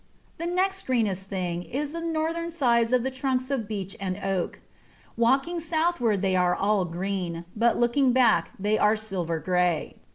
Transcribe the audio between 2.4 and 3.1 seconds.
sides of